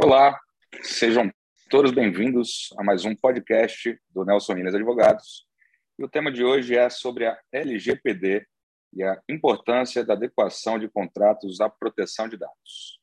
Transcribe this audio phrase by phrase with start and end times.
[0.00, 0.38] Olá,
[0.80, 1.28] sejam
[1.68, 5.44] todos bem-vindos a mais um podcast do Nelson Minas Advogados.
[5.98, 8.46] E o tema de hoje é sobre a LGPD
[8.94, 13.00] e a importância da adequação de contratos à proteção de dados.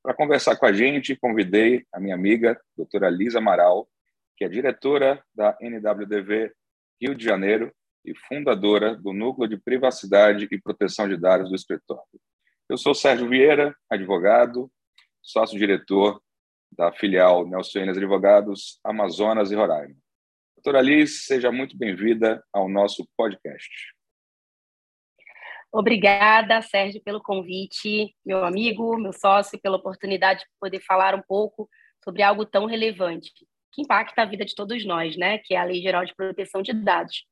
[0.00, 3.88] Para conversar com a gente, convidei a minha amiga, doutora Lisa Amaral,
[4.36, 6.52] que é diretora da NWDV
[7.02, 12.04] Rio de Janeiro e fundadora do Núcleo de Privacidade e Proteção de Dados do escritório.
[12.68, 14.70] Eu sou Sérgio Vieira, advogado,
[15.20, 16.22] sócio-diretor
[16.72, 19.94] da filial Nelson Enes Advogados, Amazonas e Roraima.
[20.56, 23.94] Doutora Liz, seja muito bem-vinda ao nosso podcast.
[25.72, 31.68] Obrigada, Sérgio, pelo convite, meu amigo, meu sócio, pela oportunidade de poder falar um pouco
[32.02, 33.30] sobre algo tão relevante,
[33.72, 35.38] que impacta a vida de todos nós, né?
[35.38, 37.24] Que é a Lei Geral de Proteção de Dados.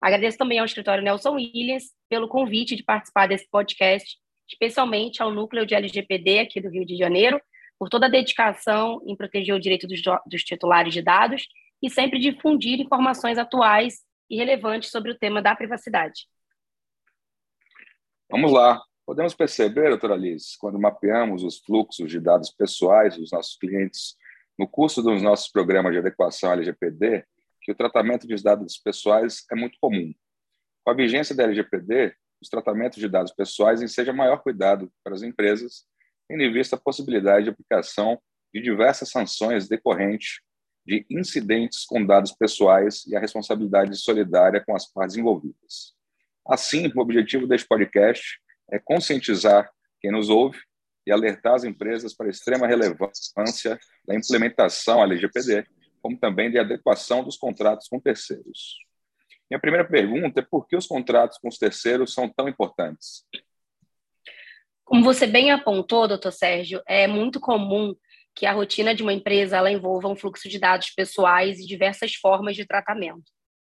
[0.00, 5.64] Agradeço também ao escritório Nelson Williams pelo convite de participar desse podcast, especialmente ao núcleo
[5.64, 7.40] de LGPD aqui do Rio de Janeiro,
[7.78, 11.46] por toda a dedicação em proteger o direito dos, dos titulares de dados
[11.82, 16.26] e sempre difundir informações atuais e relevantes sobre o tema da privacidade.
[18.30, 18.82] Vamos lá.
[19.04, 24.16] Podemos perceber, doutora Liz, quando mapeamos os fluxos de dados pessoais dos nossos clientes
[24.58, 27.24] no curso dos nossos programas de adequação LGPD,
[27.62, 30.12] que o tratamento de dados pessoais é muito comum.
[30.84, 35.22] Com a vigência da LGPD, os tratamentos de dados pessoais ensejam maior cuidado para as
[35.22, 35.86] empresas
[36.28, 38.20] tendo em vista a possibilidade de aplicação
[38.52, 40.40] de diversas sanções decorrentes
[40.86, 45.94] de incidentes com dados pessoais e a responsabilidade solidária com as partes envolvidas.
[46.46, 49.68] Assim, o objetivo deste podcast é conscientizar
[50.00, 50.60] quem nos ouve
[51.04, 55.66] e alertar as empresas para a extrema relevância da implementação LGPD,
[56.00, 58.76] como também de adequação dos contratos com terceiros.
[59.50, 63.24] Minha primeira pergunta é por que os contratos com os terceiros são tão importantes?
[64.86, 67.92] Como você bem apontou, doutor Sérgio, é muito comum
[68.36, 72.14] que a rotina de uma empresa ela envolva um fluxo de dados pessoais e diversas
[72.14, 73.24] formas de tratamento.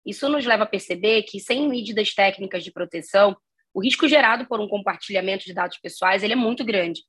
[0.05, 3.37] Isso nos leva a perceber que, sem medidas técnicas de proteção,
[3.73, 6.99] o risco gerado por um compartilhamento de dados pessoais ele é muito grande.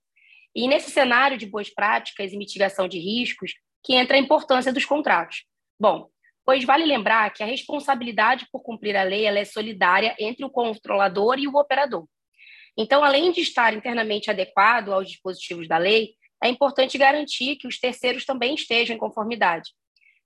[0.54, 3.52] E nesse cenário de boas práticas e mitigação de riscos,
[3.82, 5.44] que entra a importância dos contratos.
[5.78, 6.08] Bom,
[6.44, 11.36] pois vale lembrar que a responsabilidade por cumprir a lei é solidária entre o controlador
[11.40, 12.06] e o operador.
[12.78, 17.80] Então, além de estar internamente adequado aos dispositivos da lei, é importante garantir que os
[17.80, 19.72] terceiros também estejam em conformidade.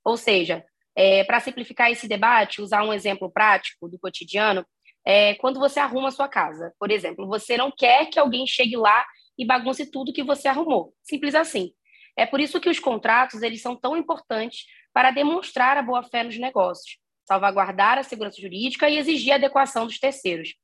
[0.04, 0.62] Ou seja,
[0.94, 4.66] é, para simplificar esse debate, usar um exemplo prático do cotidiano,
[5.02, 8.76] é, quando você arruma a sua casa, por exemplo, você não quer que alguém chegue
[8.76, 9.02] lá
[9.38, 10.92] e bagunce tudo que você arrumou.
[11.02, 11.72] Simples assim.
[12.14, 16.38] É por isso que os contratos eles são tão importantes para demonstrar a boa-fé nos
[16.38, 20.54] negócios, salvaguardar a segurança jurídica e exigir a adequação dos terceiros.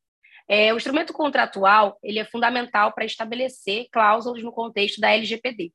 [0.49, 5.73] É, o instrumento contratual ele é fundamental para estabelecer cláusulas no contexto da LGPD.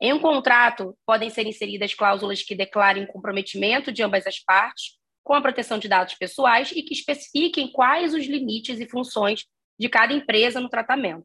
[0.00, 5.34] Em um contrato, podem ser inseridas cláusulas que declarem comprometimento de ambas as partes com
[5.34, 9.44] a proteção de dados pessoais e que especifiquem quais os limites e funções
[9.78, 11.24] de cada empresa no tratamento.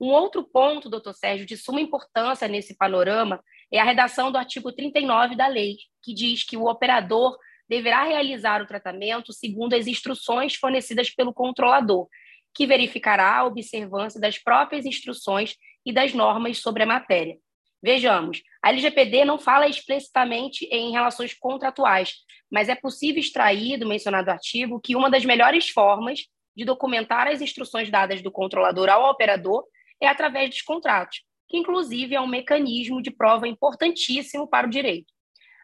[0.00, 4.72] Um outro ponto, doutor Sérgio, de suma importância nesse panorama é a redação do artigo
[4.72, 7.36] 39 da lei, que diz que o operador
[7.68, 12.08] deverá realizar o tratamento segundo as instruções fornecidas pelo controlador,
[12.54, 17.36] que verificará a observância das próprias instruções e das normas sobre a matéria.
[17.82, 22.14] Vejamos, a LGPD não fala explicitamente em relações contratuais,
[22.50, 27.40] mas é possível extrair do mencionado artigo que uma das melhores formas de documentar as
[27.40, 29.64] instruções dadas do controlador ao operador
[30.00, 35.12] é através dos contratos, que inclusive é um mecanismo de prova importantíssimo para o direito.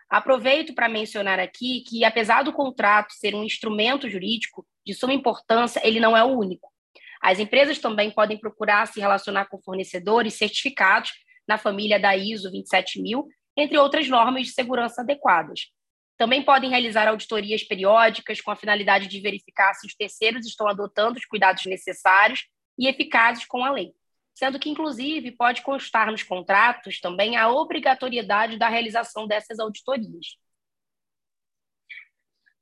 [0.09, 5.81] Aproveito para mencionar aqui que, apesar do contrato ser um instrumento jurídico de suma importância,
[5.87, 6.73] ele não é o único.
[7.21, 11.13] As empresas também podem procurar se relacionar com fornecedores certificados
[11.47, 15.71] na família da ISO 27000, entre outras normas de segurança adequadas.
[16.19, 21.19] Também podem realizar auditorias periódicas com a finalidade de verificar se os terceiros estão adotando
[21.19, 22.47] os cuidados necessários
[22.79, 23.93] e eficazes com a lei,
[24.35, 30.37] sendo que, inclusive, pode constar nos contratos também a obrigatoriedade da realização dessas auditorias.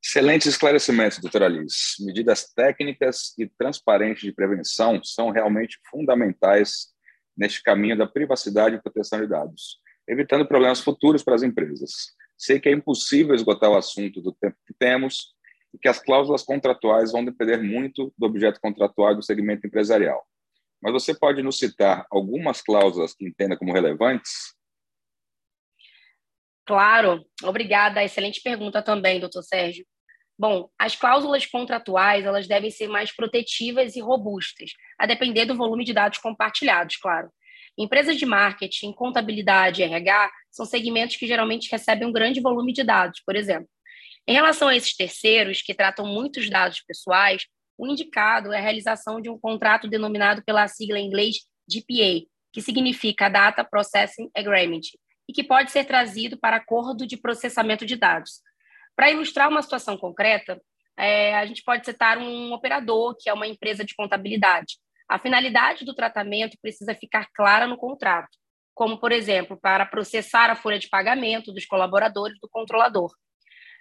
[0.07, 2.05] Excelentes esclarecimentos, doutora Alice.
[2.05, 6.93] Medidas técnicas e transparentes de prevenção são realmente fundamentais
[7.35, 12.13] neste caminho da privacidade e proteção de dados, evitando problemas futuros para as empresas.
[12.37, 15.35] Sei que é impossível esgotar o assunto do tempo que temos
[15.73, 20.23] e que as cláusulas contratuais vão depender muito do objeto contratual do segmento empresarial.
[20.83, 24.55] Mas você pode nos citar algumas cláusulas que entenda como relevantes?
[26.67, 28.05] Claro, obrigada.
[28.05, 29.85] Excelente pergunta também, doutor Sérgio.
[30.39, 35.85] Bom, as cláusulas contratuais elas devem ser mais protetivas e robustas, a depender do volume
[35.85, 37.31] de dados compartilhados, claro.
[37.79, 42.83] Empresas de marketing, contabilidade e RH são segmentos que geralmente recebem um grande volume de
[42.83, 43.69] dados, por exemplo.
[44.27, 47.47] Em relação a esses terceiros, que tratam muitos dados pessoais,
[47.77, 51.37] o indicado é a realização de um contrato denominado pela sigla em inglês
[51.69, 54.83] DPA, que significa Data Processing Agreement,
[55.29, 58.41] e que pode ser trazido para acordo de processamento de dados.
[58.97, 60.61] Para ilustrar uma situação concreta,
[60.97, 64.79] é, a gente pode citar um operador, que é uma empresa de contabilidade.
[65.09, 68.39] A finalidade do tratamento precisa ficar clara no contrato,
[68.75, 73.13] como, por exemplo, para processar a folha de pagamento dos colaboradores do controlador.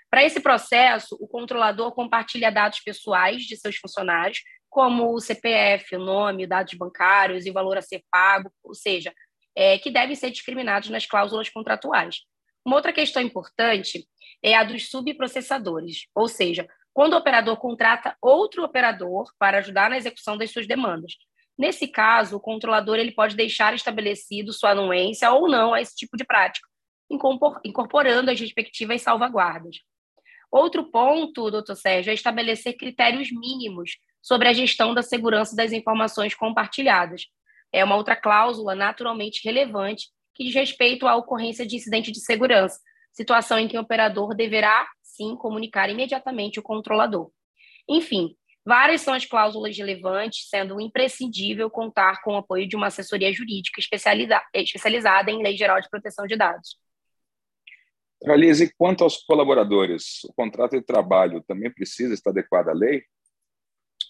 [0.09, 5.99] Para esse processo, o controlador compartilha dados pessoais de seus funcionários, como o CPF, o
[5.99, 9.13] nome, dados bancários e o valor a ser pago, ou seja,
[9.55, 12.17] é, que devem ser discriminados nas cláusulas contratuais.
[12.65, 14.07] Uma outra questão importante
[14.41, 19.97] é a dos subprocessadores, ou seja, quando o operador contrata outro operador para ajudar na
[19.97, 21.13] execução das suas demandas.
[21.57, 26.17] Nesse caso, o controlador ele pode deixar estabelecido sua anuência ou não a esse tipo
[26.17, 26.67] de prática,
[27.63, 29.77] incorporando as respectivas salvaguardas.
[30.51, 36.33] Outro ponto, doutor Sérgio, é estabelecer critérios mínimos sobre a gestão da segurança das informações
[36.33, 37.25] compartilhadas.
[37.71, 42.79] É uma outra cláusula naturalmente relevante que diz respeito à ocorrência de incidente de segurança,
[43.11, 47.31] situação em que o operador deverá, sim, comunicar imediatamente o controlador.
[47.87, 48.35] Enfim,
[48.65, 53.79] várias são as cláusulas relevantes, sendo imprescindível contar com o apoio de uma assessoria jurídica
[53.79, 56.77] especializada em lei geral de proteção de dados.
[58.25, 63.03] Realize, quanto aos colaboradores, o contrato de trabalho também precisa estar adequado à lei?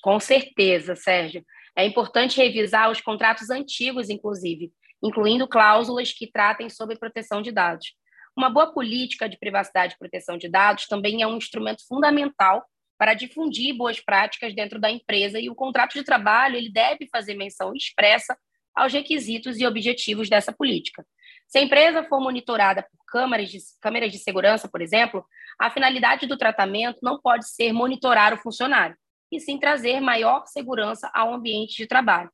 [0.03, 1.43] Com certeza, Sérgio.
[1.75, 4.71] É importante revisar os contratos antigos, inclusive,
[5.03, 7.93] incluindo cláusulas que tratem sobre proteção de dados.
[8.35, 12.65] Uma boa política de privacidade e proteção de dados também é um instrumento fundamental
[12.97, 17.35] para difundir boas práticas dentro da empresa e o contrato de trabalho ele deve fazer
[17.35, 18.37] menção expressa
[18.73, 21.05] aos requisitos e objetivos dessa política.
[21.47, 25.23] Se a empresa for monitorada por câmeras de, câmeras de segurança, por exemplo,
[25.59, 28.97] a finalidade do tratamento não pode ser monitorar o funcionário,
[29.31, 32.31] e sim trazer maior segurança ao ambiente de trabalho.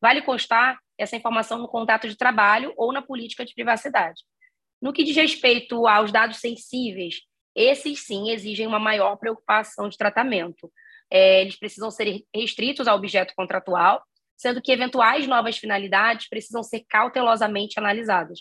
[0.00, 4.22] Vale constar essa informação no contrato de trabalho ou na política de privacidade.
[4.80, 7.22] No que diz respeito aos dados sensíveis,
[7.54, 10.70] esses sim exigem uma maior preocupação de tratamento.
[11.10, 14.02] É, eles precisam ser restritos ao objeto contratual,
[14.36, 18.40] sendo que eventuais novas finalidades precisam ser cautelosamente analisadas.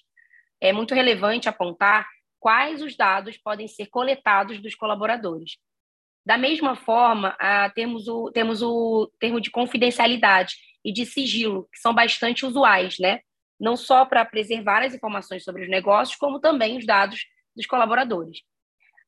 [0.60, 2.06] É muito relevante apontar
[2.40, 5.58] quais os dados podem ser coletados dos colaboradores.
[6.25, 10.56] Da mesma forma, ah, temos, o, temos o termo de confidencialidade
[10.86, 13.20] e de sigilo, que são bastante usuais, né?
[13.60, 18.40] não só para preservar as informações sobre os negócios, como também os dados dos colaboradores.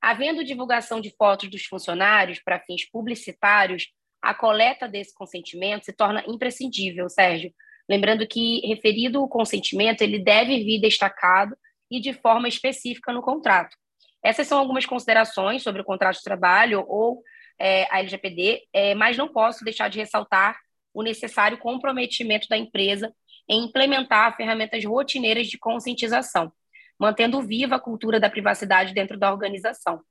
[0.02, 3.88] Havendo divulgação de fotos dos funcionários para fins publicitários,
[4.22, 7.54] a coleta desse consentimento se torna imprescindível, Sérgio.
[7.90, 11.56] Lembrando que, referido o consentimento, ele deve vir destacado
[11.90, 13.76] e de forma específica no contrato.
[14.24, 17.22] Essas são algumas considerações sobre o contrato de trabalho ou
[17.60, 20.58] é, a LGPD, é, mas não posso deixar de ressaltar
[20.98, 23.14] o necessário comprometimento da empresa
[23.48, 26.52] em implementar ferramentas rotineiras de conscientização,
[27.00, 30.02] mantendo viva a cultura da privacidade dentro da organização,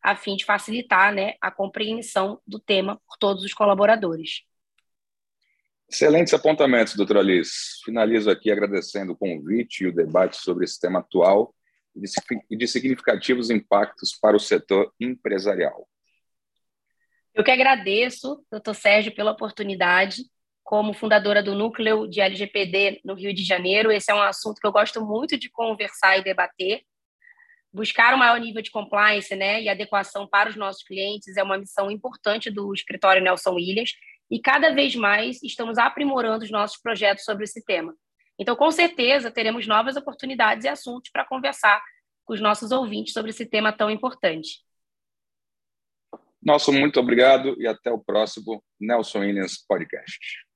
[0.00, 4.42] a fim de facilitar né, a compreensão do tema por todos os colaboradores.
[5.90, 7.82] Excelentes apontamentos, doutora Alice.
[7.84, 11.52] Finalizo aqui agradecendo o convite e o debate sobre esse tema atual
[12.50, 15.88] e de significativos impactos para o setor empresarial.
[17.34, 20.24] Eu que agradeço, doutor Sérgio, pela oportunidade
[20.68, 23.90] como fundadora do núcleo de LGPD no Rio de Janeiro.
[23.90, 26.82] Esse é um assunto que eu gosto muito de conversar e debater.
[27.72, 31.56] Buscar o maior nível de compliance né, e adequação para os nossos clientes é uma
[31.56, 33.92] missão importante do escritório Nelson Williams
[34.30, 37.94] e cada vez mais estamos aprimorando os nossos projetos sobre esse tema.
[38.38, 41.82] Então, com certeza, teremos novas oportunidades e assuntos para conversar
[42.26, 44.58] com os nossos ouvintes sobre esse tema tão importante.
[46.42, 50.47] Nosso muito obrigado e até o próximo Nelson Williams Podcast.